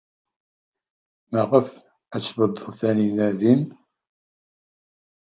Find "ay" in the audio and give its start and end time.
2.15-2.21